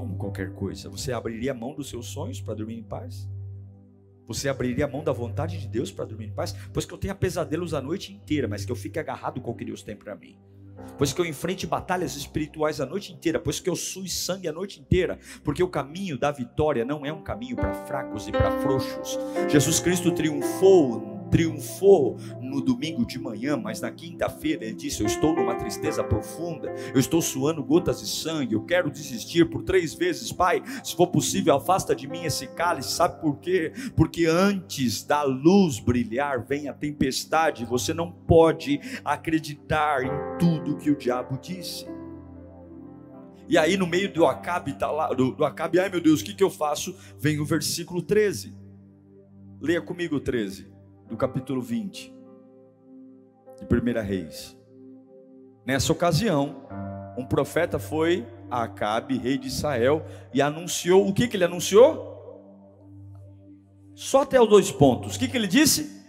[0.00, 0.88] Como qualquer coisa?
[0.88, 3.28] Você abriria a mão dos seus sonhos para dormir em paz?
[4.26, 6.54] Você abriria a mão da vontade de Deus para dormir em paz?
[6.72, 9.54] Pois que eu tenha pesadelos a noite inteira, mas que eu fique agarrado com o
[9.54, 10.38] que Deus tem para mim
[10.96, 14.52] pois que eu enfrente batalhas espirituais a noite inteira, pois que eu sue sangue a
[14.52, 18.50] noite inteira, porque o caminho da vitória não é um caminho para fracos e para
[18.60, 19.18] frouxos.
[19.48, 25.34] Jesus Cristo triunfou triunfou no domingo de manhã, mas na quinta-feira ele disse: Eu estou
[25.34, 30.32] numa tristeza profunda, eu estou suando gotas de sangue, eu quero desistir por três vezes,
[30.32, 30.62] Pai.
[30.82, 32.92] Se for possível, afasta de mim esse cálice.
[32.92, 33.72] Sabe por quê?
[33.94, 37.64] Porque antes da luz brilhar, vem a tempestade.
[37.64, 41.86] Você não pode acreditar em tudo que o diabo disse.
[43.48, 46.24] E aí, no meio do Acabe, tá lá, do, do Acabe, ai meu Deus, o
[46.24, 46.94] que, que eu faço?
[47.18, 48.56] Vem o versículo 13.
[49.60, 50.69] Leia comigo o 13
[51.10, 52.14] do capítulo 20
[53.58, 54.56] de 1 Reis.
[55.66, 56.62] Nessa ocasião,
[57.18, 62.08] um profeta foi a Acabe, rei de Israel, e anunciou o que, que ele anunciou?
[63.94, 65.16] Só até os dois pontos.
[65.16, 66.00] O que, que ele disse?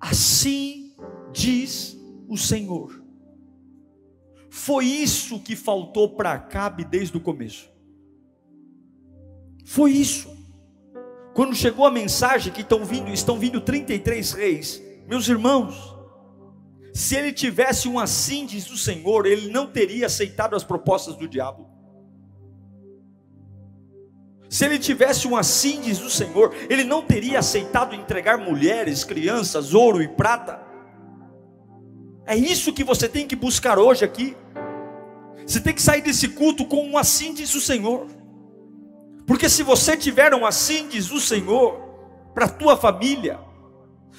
[0.00, 0.96] Assim
[1.32, 1.96] diz
[2.28, 3.02] o Senhor.
[4.50, 7.70] Foi isso que faltou para Acabe desde o começo.
[9.64, 10.33] Foi isso.
[11.34, 15.94] Quando chegou a mensagem que estão vindo, estão vindo 33 reis, meus irmãos,
[16.94, 21.26] se ele tivesse um assim diz o Senhor, ele não teria aceitado as propostas do
[21.26, 21.68] diabo.
[24.48, 29.74] Se ele tivesse um assim diz o Senhor, ele não teria aceitado entregar mulheres, crianças,
[29.74, 30.62] ouro e prata.
[32.24, 34.36] É isso que você tem que buscar hoje aqui.
[35.44, 38.06] Você tem que sair desse culto com um assim diz o Senhor.
[39.26, 41.80] Porque se você tiver um assim, diz o Senhor,
[42.34, 43.38] para a tua família,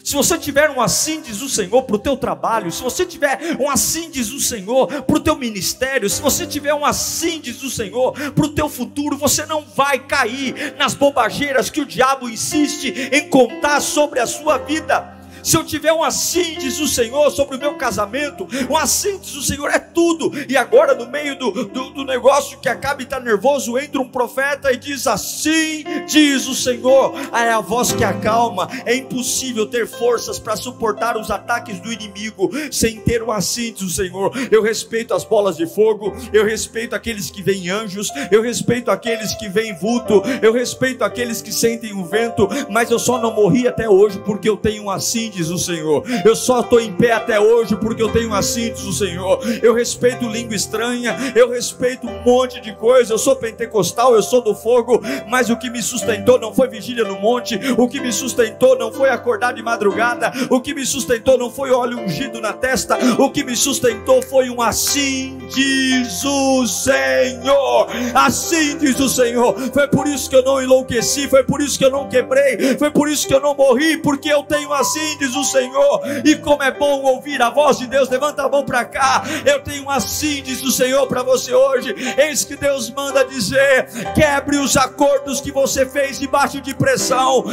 [0.03, 3.57] se você tiver um assim, diz o Senhor, para o teu trabalho, se você tiver
[3.59, 7.63] um assim, diz o Senhor, para o teu ministério, se você tiver um assim, diz
[7.63, 12.29] o Senhor, para o teu futuro, você não vai cair nas bobageiras que o diabo
[12.29, 15.14] insiste em contar sobre a sua vida.
[15.45, 19.35] Se eu tiver um assim, diz o Senhor, sobre o meu casamento, um assim, diz
[19.35, 20.31] o Senhor, é tudo.
[20.49, 24.09] E agora, no meio do, do, do negócio que acaba de estar nervoso, entra um
[24.09, 27.13] profeta e diz assim, diz o Senhor.
[27.31, 28.67] é a voz que acalma.
[28.87, 33.83] É impossível ter forças para suportar os ataques do inimigo sem ter um assim, diz
[33.83, 34.31] o Senhor.
[34.49, 39.35] Eu respeito as bolas de fogo, eu respeito aqueles que veem anjos, eu respeito aqueles
[39.35, 43.67] que veem vulto, eu respeito aqueles que sentem o vento, mas eu só não morri
[43.67, 46.03] até hoje porque eu tenho um assim, diz o Senhor.
[46.23, 49.39] Eu só estou em pé até hoje porque eu tenho assim, diz o Senhor.
[49.61, 53.13] Eu respeito língua estranha, eu respeito um monte de coisa.
[53.13, 57.03] Eu sou pentecostal, eu sou do fogo, mas o que me sustentou não foi vigília
[57.03, 61.37] no monte, o que me sustentou não foi acordar de madrugada, o que me sustentou
[61.37, 66.65] não foi óleo ungido na testa, o que me sustentou foi um assim, diz o
[66.67, 67.87] Senhor.
[68.13, 69.55] Assim diz o Senhor.
[69.73, 72.91] Foi por isso que eu não enlouqueci, foi por isso que eu não quebrei, foi
[72.91, 76.01] por isso que eu não morri, porque eu tenho assim, diz o Senhor.
[76.25, 79.23] E como é bom ouvir a voz de Deus, levanta a mão para cá.
[79.45, 81.95] Eu tenho assim, diz o Senhor para você hoje.
[82.17, 87.45] Eis que Deus manda dizer: quebre os acordos que você fez debaixo de pressão.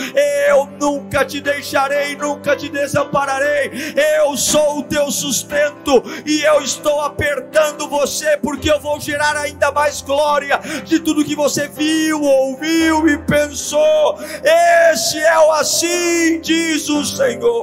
[0.48, 3.94] Eu nunca te deixarei, nunca te desampararei.
[4.18, 9.70] Eu sou o teu sustento e eu estou apertando você porque eu vou gerar ainda
[9.70, 14.18] mais glória de tudo que você viu, ouviu e pensou.
[14.42, 17.61] Esse é o assim, diz o Senhor.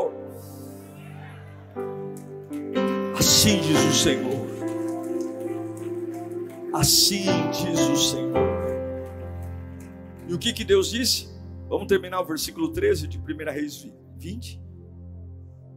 [3.20, 4.48] Assim diz o Senhor.
[6.74, 8.34] Assim diz o Senhor.
[10.26, 11.28] E o que, que Deus disse?
[11.68, 14.62] Vamos terminar o versículo 13 de 1 Reis 20.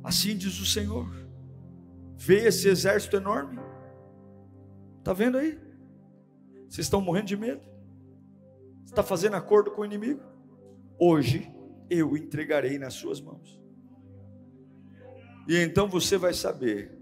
[0.04, 1.08] Assim diz o Senhor.
[2.16, 3.58] Vê esse exército enorme.
[5.00, 5.58] Está vendo aí?
[6.68, 7.62] Vocês estão morrendo de medo?
[8.84, 10.22] Está fazendo acordo com o inimigo?
[10.96, 11.52] Hoje
[11.90, 13.60] eu entregarei nas suas mãos.
[15.48, 17.01] E então você vai saber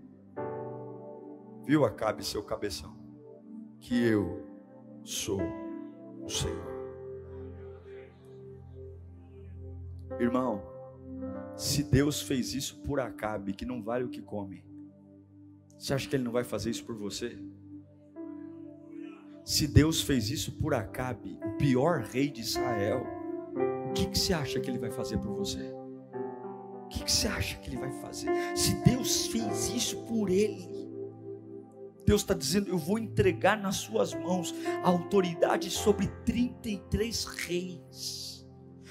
[1.71, 2.97] viu, Acabe, seu cabeção,
[3.79, 4.45] que eu
[5.05, 5.41] sou
[6.21, 6.69] o Senhor.
[10.19, 10.61] Irmão,
[11.57, 14.65] se Deus fez isso por Acabe, que não vale o que come,
[15.79, 17.39] você acha que Ele não vai fazer isso por você?
[19.45, 23.07] Se Deus fez isso por Acabe, o pior rei de Israel,
[23.89, 25.73] o que, que você acha que Ele vai fazer por você?
[26.91, 28.29] que, que você acha que ele vai fazer?
[28.57, 30.80] Se Deus fez isso por ele,
[32.11, 38.40] Deus está dizendo: Eu vou entregar nas suas mãos a autoridade sobre 33 reis.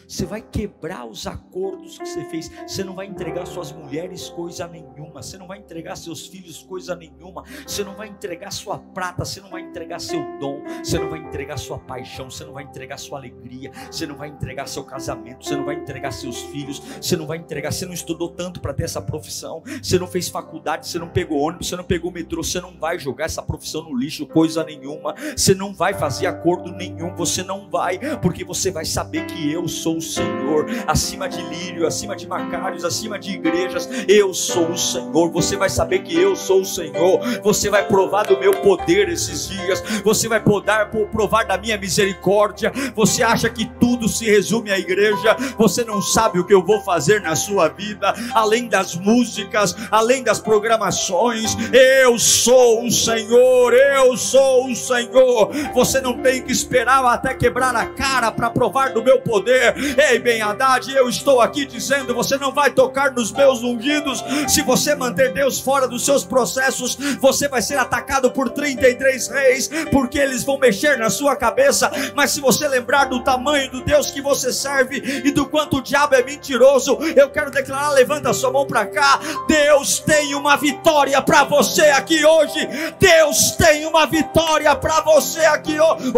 [0.09, 2.51] Você vai quebrar os acordos que você fez.
[2.65, 5.21] Você não vai entregar suas mulheres coisa nenhuma.
[5.21, 7.43] Você não vai entregar seus filhos coisa nenhuma.
[7.65, 9.23] Você não vai entregar sua prata.
[9.23, 10.63] Você não vai entregar seu dom.
[10.83, 12.27] Você não vai entregar sua paixão.
[12.27, 13.71] Você não vai entregar sua alegria.
[13.91, 15.45] Você não vai entregar seu casamento.
[15.45, 16.79] Você não vai entregar seus filhos.
[16.99, 17.71] Você não vai entregar.
[17.71, 19.61] Você não estudou tanto para ter essa profissão.
[19.79, 20.87] Você não fez faculdade.
[20.87, 21.67] Você não pegou ônibus.
[21.67, 22.43] Você não pegou metrô.
[22.43, 25.13] Você não vai jogar essa profissão no lixo coisa nenhuma.
[25.37, 27.13] Você não vai fazer acordo nenhum.
[27.13, 31.85] Você não vai, porque você vai saber que eu sou o Senhor, acima de lírio,
[31.85, 35.29] acima de macários, acima de igrejas, eu sou o Senhor.
[35.31, 37.19] Você vai saber que eu sou o Senhor.
[37.43, 39.81] Você vai provar do meu poder esses dias.
[40.03, 42.71] Você vai poder provar da minha misericórdia.
[42.95, 45.35] Você acha que tudo se resume à igreja?
[45.57, 50.23] Você não sabe o que eu vou fazer na sua vida, além das músicas, além
[50.23, 51.57] das programações.
[51.73, 53.73] Eu sou o Senhor.
[53.73, 55.51] Eu sou o Senhor.
[55.73, 59.88] Você não tem que esperar até quebrar a cara para provar do meu poder.
[59.97, 64.23] Ei, bem Haddad, eu estou aqui dizendo: você não vai tocar nos meus ungidos.
[64.47, 69.69] Se você manter Deus fora dos seus processos, você vai ser atacado por 33 reis,
[69.91, 71.91] porque eles vão mexer na sua cabeça.
[72.15, 75.81] Mas se você lembrar do tamanho do Deus que você serve e do quanto o
[75.81, 79.19] diabo é mentiroso, eu quero declarar: levanta sua mão para cá.
[79.47, 82.67] Deus tem uma vitória para você aqui hoje.
[82.99, 86.11] Deus tem uma vitória para você aqui hoje.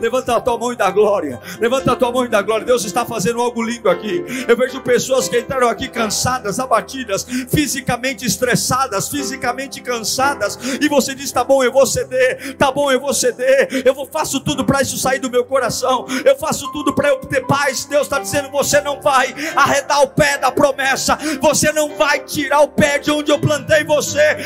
[0.00, 1.40] Levanta a tua mão e dá glória.
[1.60, 2.64] Levanta a tua mão e dá glória.
[2.64, 4.24] Deus está fazendo algo lindo aqui.
[4.48, 10.58] Eu vejo pessoas que entraram aqui cansadas, abatidas, fisicamente estressadas, fisicamente cansadas.
[10.80, 12.56] E você diz: tá bom, eu vou ceder.
[12.56, 13.82] Tá bom, eu vou ceder.
[13.84, 16.06] Eu vou, faço tudo para isso sair do meu coração.
[16.24, 17.84] Eu faço tudo para eu ter paz.
[17.84, 21.18] Deus está dizendo: você não vai arredar o pé da promessa.
[21.40, 24.36] Você não vai tirar o pé de onde eu plantei você.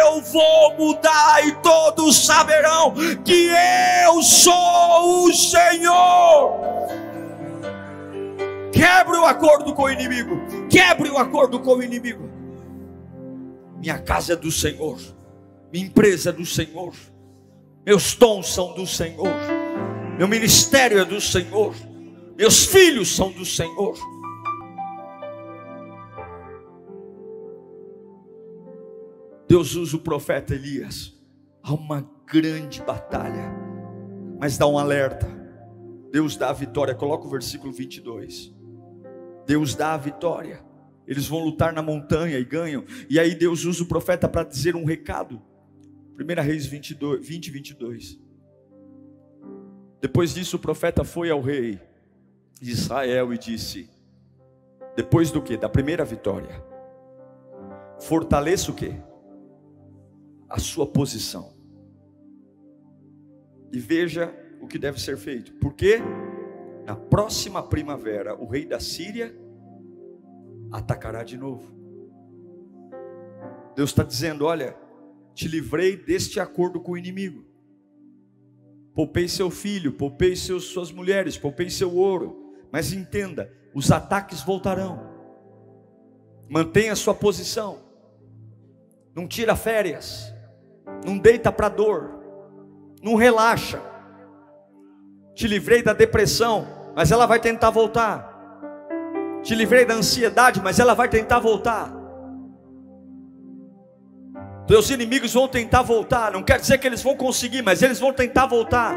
[0.00, 2.94] Eu vou mudar e todos saberão
[3.24, 3.50] que
[4.04, 6.60] eu sou o Senhor.
[8.72, 10.36] Quebre o acordo com o inimigo.
[10.68, 12.28] Quebre o acordo com o inimigo.
[13.78, 14.98] Minha casa é do Senhor.
[15.72, 16.94] Minha empresa é do Senhor.
[17.86, 19.32] Meus dons são do Senhor.
[20.18, 21.74] Meu ministério é do Senhor.
[22.36, 23.96] Meus filhos são do Senhor.
[29.48, 31.12] Deus usa o profeta Elias.
[31.62, 33.63] Há uma grande batalha
[34.38, 35.26] mas dá um alerta.
[36.10, 36.94] Deus dá a vitória.
[36.94, 38.52] Coloca o versículo 22.
[39.46, 40.64] Deus dá a vitória.
[41.06, 42.84] Eles vão lutar na montanha e ganham.
[43.08, 45.42] E aí Deus usa o profeta para dizer um recado.
[46.18, 48.20] 1 Reis 22, 20, 22.
[50.00, 51.80] Depois disso, o profeta foi ao rei
[52.60, 53.90] de Israel e disse:
[54.96, 55.56] Depois do que?
[55.56, 56.62] Da primeira vitória.
[58.00, 58.94] Fortaleça o que?
[60.48, 61.53] A sua posição
[63.72, 65.52] e veja o que deve ser feito.
[65.54, 65.98] Porque
[66.84, 69.34] na próxima primavera o rei da Síria
[70.72, 71.74] atacará de novo.
[73.76, 74.76] Deus está dizendo: olha,
[75.34, 77.44] te livrei deste acordo com o inimigo.
[78.94, 82.54] Poupei seu filho, poupei seus, suas mulheres, poupei seu ouro.
[82.70, 85.12] Mas entenda, os ataques voltarão.
[86.48, 87.82] Mantenha sua posição.
[89.14, 90.32] Não tira férias.
[91.04, 92.23] Não deita para dor
[93.04, 93.82] não relaxa.
[95.34, 98.32] Te livrei da depressão, mas ela vai tentar voltar.
[99.42, 101.92] Te livrei da ansiedade, mas ela vai tentar voltar.
[104.66, 106.32] Teus inimigos vão tentar voltar.
[106.32, 108.96] Não quer dizer que eles vão conseguir, mas eles vão tentar voltar.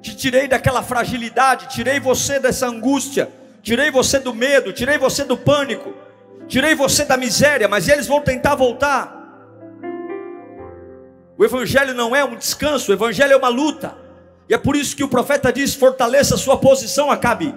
[0.00, 3.28] Te tirei daquela fragilidade, tirei você dessa angústia,
[3.60, 5.92] tirei você do medo, tirei você do pânico,
[6.46, 9.21] tirei você da miséria, mas eles vão tentar voltar.
[11.42, 13.96] O Evangelho não é um descanso, o Evangelho é uma luta.
[14.48, 17.52] E é por isso que o profeta diz: fortaleça a sua posição, Acabe.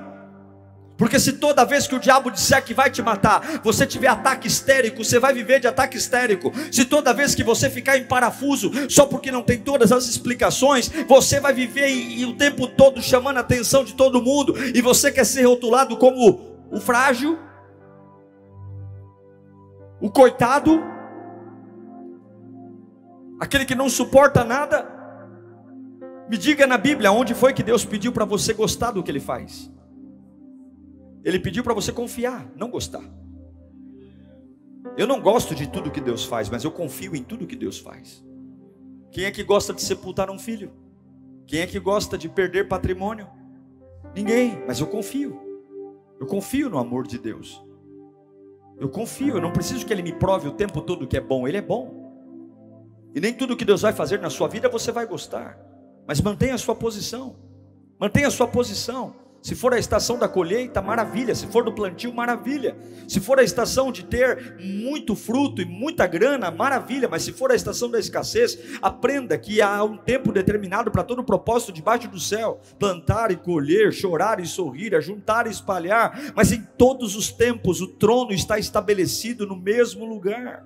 [0.98, 4.48] Porque se toda vez que o diabo disser que vai te matar, você tiver ataque
[4.48, 6.52] histérico, você vai viver de ataque histérico.
[6.72, 10.90] Se toda vez que você ficar em parafuso, só porque não tem todas as explicações,
[11.08, 14.82] você vai viver e, e o tempo todo chamando a atenção de todo mundo, e
[14.82, 17.38] você quer ser rotulado como o frágil,
[20.02, 20.95] o coitado,
[23.40, 24.94] aquele que não suporta nada.
[26.30, 29.20] Me diga na Bíblia onde foi que Deus pediu para você gostar do que Ele
[29.20, 29.72] faz.
[31.24, 33.04] Ele pediu para você confiar, não gostar.
[34.98, 37.80] Eu não gosto de tudo que Deus faz, mas eu confio em tudo que Deus
[37.80, 38.24] faz.
[39.12, 40.72] Quem é que gosta de sepultar um filho?
[41.48, 43.28] Quem é que gosta de perder patrimônio?
[44.16, 45.40] Ninguém, mas eu confio.
[46.20, 47.64] Eu confio no amor de Deus.
[48.78, 51.48] Eu confio, eu não preciso que Ele me prove o tempo todo que é bom,
[51.48, 52.05] Ele é bom.
[53.16, 55.58] E nem tudo que Deus vai fazer na sua vida você vai gostar,
[56.06, 57.38] mas mantenha a sua posição,
[57.98, 59.16] mantenha a sua posição.
[59.42, 61.36] Se for a estação da colheita, maravilha.
[61.36, 62.76] Se for do plantio, maravilha.
[63.08, 67.08] Se for a estação de ter muito fruto e muita grana, maravilha.
[67.08, 71.24] Mas se for a estação da escassez, aprenda que há um tempo determinado para todo
[71.24, 76.34] propósito debaixo do céu: plantar e colher, chorar e sorrir, ajuntar e espalhar.
[76.36, 80.66] Mas em todos os tempos, o trono está estabelecido no mesmo lugar.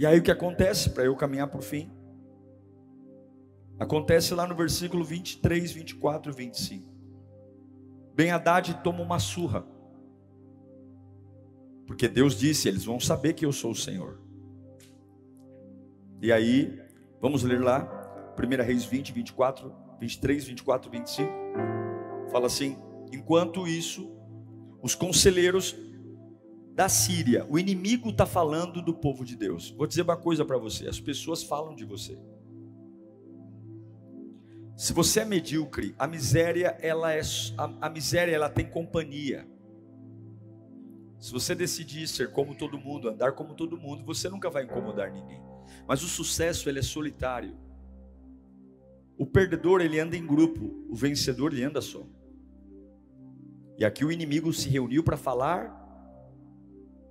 [0.00, 1.90] E aí o que acontece para eu caminhar para o fim?
[3.78, 6.90] Acontece lá no versículo 23, 24 e 25.
[8.14, 9.62] Ben Haddad toma uma surra.
[11.86, 14.18] Porque Deus disse: eles vão saber que eu sou o Senhor.
[16.22, 16.80] E aí,
[17.20, 17.86] vamos ler lá,
[18.42, 19.70] 1 Reis 20, 24,
[20.00, 21.30] 23, 24 e 25.
[22.32, 22.78] Fala assim:
[23.12, 24.10] enquanto isso,
[24.80, 25.76] os conselheiros
[26.74, 29.70] da Síria, o inimigo está falando do povo de Deus.
[29.70, 32.18] Vou dizer uma coisa para você: as pessoas falam de você.
[34.76, 37.20] Se você é medíocre, a miséria ela é
[37.58, 39.46] a, a miséria ela tem companhia.
[41.18, 45.12] Se você decidir ser como todo mundo, andar como todo mundo, você nunca vai incomodar
[45.12, 45.42] ninguém.
[45.86, 47.54] Mas o sucesso ele é solitário.
[49.18, 52.06] O perdedor ele anda em grupo, o vencedor ele anda só.
[53.76, 55.79] E aqui o inimigo se reuniu para falar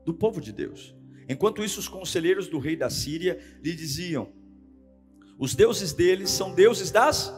[0.06, 0.96] do povo de Deus.
[1.28, 4.32] Enquanto isso, os conselheiros do rei da Síria lhe diziam:
[5.38, 7.34] os deuses deles são deuses das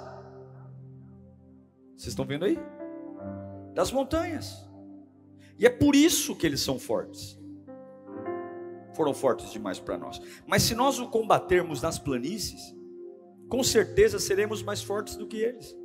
[2.02, 2.58] vocês estão vendo aí?
[3.76, 4.68] Das montanhas.
[5.60, 7.40] E é por isso que eles são fortes.
[8.96, 10.20] Foram fortes demais para nós.
[10.48, 12.76] Mas se nós o combatermos nas planícies,
[13.48, 15.78] com certeza seremos mais fortes do que eles.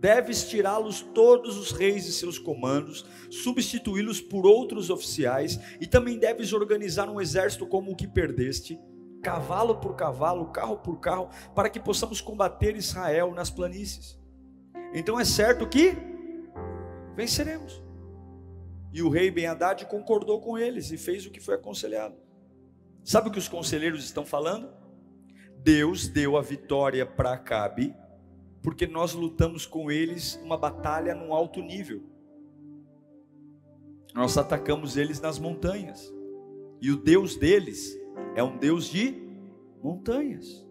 [0.00, 6.54] Deves tirá-los todos os reis e seus comandos, substituí-los por outros oficiais, e também deves
[6.54, 8.80] organizar um exército como o que perdeste,
[9.22, 14.18] cavalo por cavalo, carro por carro, para que possamos combater Israel nas planícies.
[14.94, 15.94] Então é certo que
[17.14, 17.82] venceremos.
[18.94, 22.16] E o rei Ben Haddad concordou com eles e fez o que foi aconselhado.
[23.04, 24.72] Sabe o que os conselheiros estão falando?
[25.58, 27.94] Deus deu a vitória para Acabe,
[28.62, 32.02] porque nós lutamos com eles uma batalha num alto nível.
[34.14, 36.12] Nós atacamos eles nas montanhas.
[36.80, 37.96] E o Deus deles
[38.34, 39.14] é um Deus de
[39.82, 40.66] montanhas.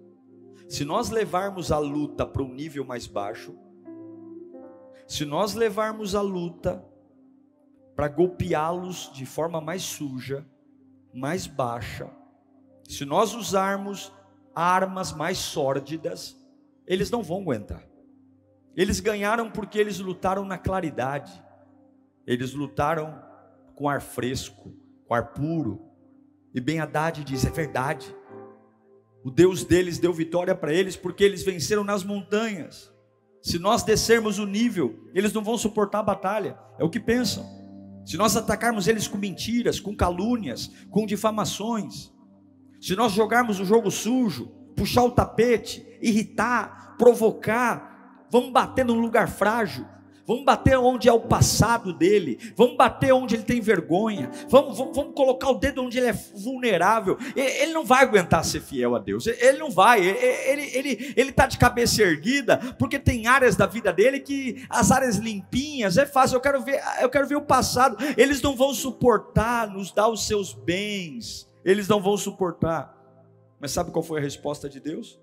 [0.67, 3.55] Se nós levarmos a luta para um nível mais baixo,
[5.07, 6.85] se nós levarmos a luta
[7.95, 10.45] para golpeá-los de forma mais suja,
[11.11, 12.09] mais baixa,
[12.87, 14.13] se nós usarmos
[14.53, 16.38] armas mais sórdidas,
[16.89, 17.87] eles não vão aguentar.
[18.75, 21.31] Eles ganharam porque eles lutaram na claridade,
[22.25, 23.21] eles lutaram
[23.75, 24.73] com ar fresco,
[25.07, 25.85] com ar puro.
[26.53, 28.13] E Ben Haddad diz: é verdade.
[29.23, 32.91] O Deus deles deu vitória para eles porque eles venceram nas montanhas.
[33.41, 37.45] Se nós descermos o nível, eles não vão suportar a batalha, é o que pensam.
[38.05, 42.11] Se nós atacarmos eles com mentiras, com calúnias, com difamações,
[42.81, 49.27] se nós jogarmos o jogo sujo, puxar o tapete, irritar, provocar, vamos bater num lugar
[49.27, 49.85] frágil,
[50.29, 52.37] Vamos bater onde é o passado dele.
[52.55, 54.29] Vamos bater onde ele tem vergonha.
[54.47, 57.17] Vamos, vamos, vamos colocar o dedo onde ele é vulnerável.
[57.35, 59.25] Ele, não vai aguentar ser fiel a Deus.
[59.25, 60.01] Ele não vai.
[60.01, 64.63] Ele está ele, ele, tá de cabeça erguida porque tem áreas da vida dele que
[64.69, 66.35] as áreas limpinhas é fácil.
[66.35, 67.97] Eu quero ver, eu quero ver o passado.
[68.15, 71.49] Eles não vão suportar nos dar os seus bens.
[71.65, 72.98] Eles não vão suportar.
[73.59, 75.19] Mas sabe qual foi a resposta de Deus?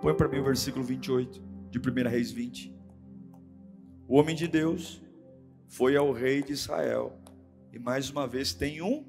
[0.00, 2.74] Põe para mim o versículo 28 de 1 Reis 20.
[4.06, 5.02] O homem de Deus
[5.66, 7.18] foi ao rei de Israel
[7.72, 9.04] e mais uma vez tem um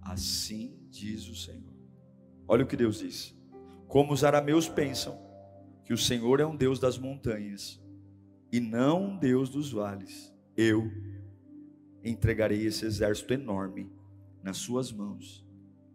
[0.00, 1.72] assim diz o Senhor.
[2.48, 3.34] Olha o que Deus diz:
[3.86, 5.16] Como os arameus pensam
[5.84, 7.80] que o Senhor é um Deus das montanhas
[8.50, 10.90] e não um Deus dos vales, eu
[12.02, 13.90] entregarei esse exército enorme
[14.42, 15.46] nas suas mãos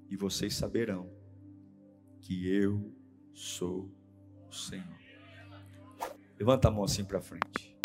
[0.09, 1.16] e vocês saberão
[2.27, 2.93] que eu
[3.33, 3.89] sou
[4.49, 4.85] o Senhor.
[6.37, 7.77] Levanta a mão assim para frente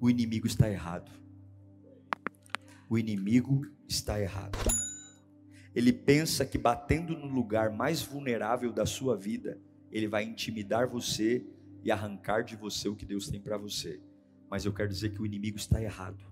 [0.00, 1.10] o inimigo está errado.
[2.88, 4.56] O inimigo está errado.
[5.74, 9.60] Ele pensa que batendo no lugar mais vulnerável da sua vida,
[9.90, 11.44] ele vai intimidar você
[11.82, 14.00] e arrancar de você o que Deus tem para você.
[14.48, 16.24] Mas eu quero dizer que o inimigo está errado.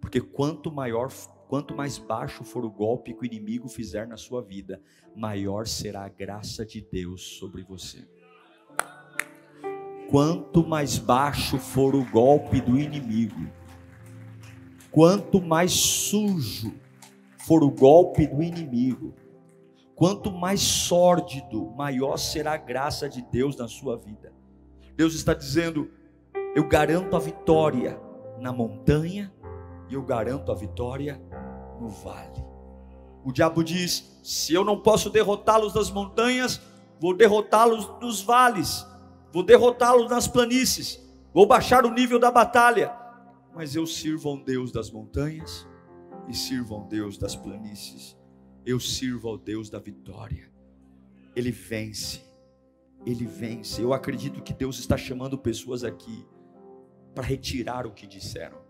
[0.00, 1.10] Porque quanto maior,
[1.48, 4.80] quanto mais baixo for o golpe que o inimigo fizer na sua vida,
[5.14, 8.06] maior será a graça de Deus sobre você.
[10.08, 13.50] quanto mais baixo for o golpe do inimigo,
[14.90, 16.72] quanto mais sujo
[17.38, 19.14] for o golpe do inimigo,
[19.96, 24.32] quanto mais sórdido, maior será a graça de Deus na sua vida.
[24.94, 25.90] Deus está dizendo:
[26.54, 28.00] eu garanto a vitória
[28.40, 29.32] na montanha
[29.88, 31.20] e eu garanto a vitória
[31.80, 32.44] no vale.
[33.24, 36.60] O diabo diz: se eu não posso derrotá-los nas montanhas,
[37.00, 38.86] vou derrotá-los nos vales,
[39.32, 41.00] vou derrotá-los nas planícies,
[41.32, 42.92] vou baixar o nível da batalha.
[43.54, 45.66] Mas eu sirvo a um Deus das montanhas
[46.28, 48.16] e sirvo ao Deus das planícies.
[48.64, 50.52] Eu sirvo ao Deus da vitória.
[51.34, 52.20] Ele vence.
[53.04, 53.80] Ele vence.
[53.80, 56.26] Eu acredito que Deus está chamando pessoas aqui
[57.14, 58.65] para retirar o que disseram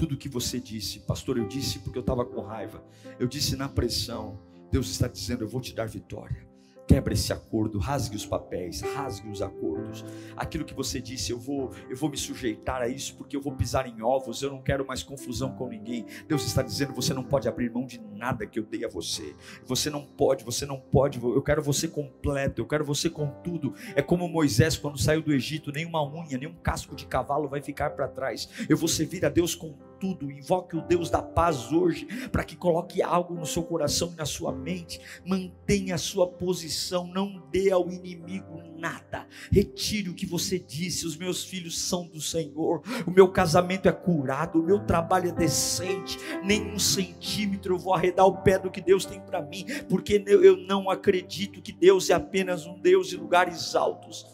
[0.00, 2.82] tudo que você disse, pastor, eu disse porque eu estava com raiva,
[3.18, 4.40] eu disse na pressão.
[4.72, 6.48] Deus está dizendo: Eu vou te dar vitória.
[6.88, 10.04] Quebra esse acordo, rasgue os papéis, rasgue os acordos.
[10.36, 13.54] Aquilo que você disse, eu vou, eu vou me sujeitar a isso porque eu vou
[13.54, 16.06] pisar em ovos, eu não quero mais confusão com ninguém.
[16.26, 19.36] Deus está dizendo, você não pode abrir mão de nada que eu dei a você.
[19.66, 21.22] Você não pode, você não pode.
[21.22, 23.72] Eu quero você completo, eu quero você com tudo.
[23.94, 27.90] É como Moisés quando saiu do Egito, nenhuma unha, nenhum casco de cavalo vai ficar
[27.90, 28.48] para trás.
[28.68, 30.30] Eu vou servir a Deus com tudo.
[30.30, 34.24] Invoque o Deus da paz hoje, para que coloque algo no seu coração e na
[34.24, 35.00] sua mente.
[35.24, 39.26] Mantenha a sua posição, não dê ao inimigo nada.
[39.52, 43.92] Retire o que você disse: os meus filhos são do Senhor, o meu casamento é
[43.92, 48.70] curado, o meu trabalho é decente, nem um centímetro eu vou arredar o pé do
[48.70, 53.08] que Deus tem para mim, porque eu não acredito que Deus é apenas um Deus
[53.08, 54.26] de lugares altos.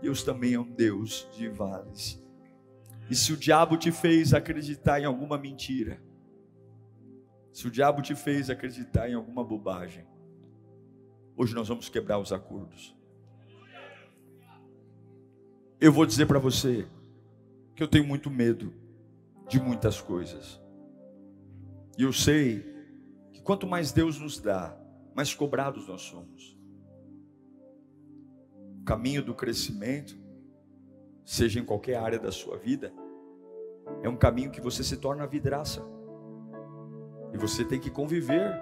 [0.00, 2.25] Deus também é um Deus de vales.
[3.08, 6.00] E se o diabo te fez acreditar em alguma mentira,
[7.52, 10.04] se o diabo te fez acreditar em alguma bobagem,
[11.36, 12.96] hoje nós vamos quebrar os acordos.
[15.80, 16.88] Eu vou dizer para você
[17.74, 18.72] que eu tenho muito medo
[19.48, 20.60] de muitas coisas.
[21.96, 22.74] E eu sei
[23.32, 24.76] que quanto mais Deus nos dá,
[25.14, 26.58] mais cobrados nós somos.
[28.80, 30.25] O caminho do crescimento
[31.26, 32.92] seja em qualquer área da sua vida,
[34.02, 35.82] é um caminho que você se torna vidraça.
[37.32, 38.54] E você tem que conviver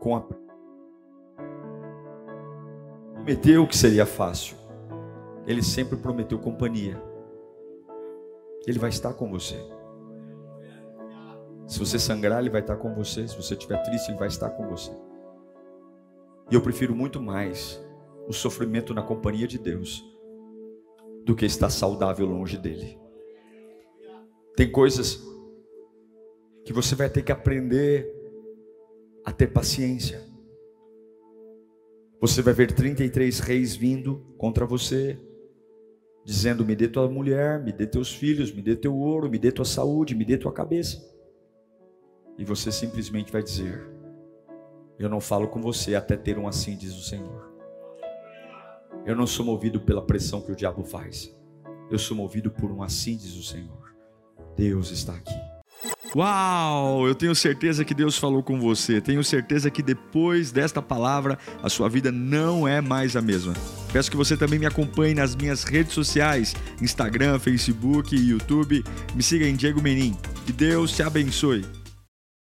[0.00, 0.20] com a
[3.14, 4.56] prometeu que seria fácil.
[5.46, 7.00] Ele sempre prometeu companhia.
[8.66, 9.56] Ele vai estar com você.
[11.68, 13.26] Se você sangrar, ele vai estar com você.
[13.28, 14.90] Se você estiver triste, ele vai estar com você.
[16.50, 17.80] E eu prefiro muito mais
[18.26, 20.04] o sofrimento na companhia de Deus
[21.24, 22.98] do que estar saudável longe dele.
[24.56, 25.22] Tem coisas
[26.64, 28.06] que você vai ter que aprender
[29.24, 30.22] a ter paciência.
[32.20, 35.18] Você vai ver 33 reis vindo contra você,
[36.24, 39.50] dizendo: Me dê tua mulher, me dê teus filhos, me dê teu ouro, me dê
[39.50, 41.02] tua saúde, me dê tua cabeça.
[42.38, 43.88] E você simplesmente vai dizer:
[44.98, 47.51] Eu não falo com você até ter um assim, diz o Senhor.
[49.04, 51.34] Eu não sou movido pela pressão que o diabo faz.
[51.90, 53.92] Eu sou movido por um assim, diz o Senhor.
[54.56, 55.34] Deus está aqui.
[56.14, 57.08] Uau!
[57.08, 59.00] Eu tenho certeza que Deus falou com você.
[59.00, 63.54] Tenho certeza que depois desta palavra a sua vida não é mais a mesma.
[63.92, 68.84] Peço que você também me acompanhe nas minhas redes sociais: Instagram, Facebook YouTube.
[69.14, 70.14] Me siga em Diego Menin.
[70.46, 71.64] Que Deus te abençoe.